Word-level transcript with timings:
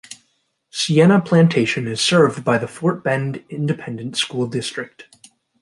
Sienna 0.71 1.21
Plantation 1.21 1.87
is 1.87 2.01
served 2.01 2.43
by 2.43 2.57
the 2.57 2.67
Fort 2.67 3.03
Bend 3.03 3.43
Independent 3.49 4.17
School 4.17 4.47
District. 4.47 5.03